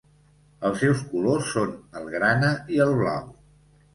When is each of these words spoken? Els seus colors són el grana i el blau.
Els 0.69 0.79
seus 0.83 1.03
colors 1.09 1.51
són 1.57 1.75
el 2.01 2.09
grana 2.15 2.49
i 2.77 2.79
el 2.87 2.95
blau. 3.03 3.31